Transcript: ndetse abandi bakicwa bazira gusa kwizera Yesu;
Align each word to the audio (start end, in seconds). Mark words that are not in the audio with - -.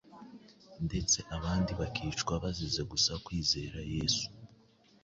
ndetse 0.85 1.17
abandi 1.35 1.71
bakicwa 1.79 2.33
bazira 2.43 2.81
gusa 2.91 3.11
kwizera 3.25 3.77
Yesu; 3.93 4.25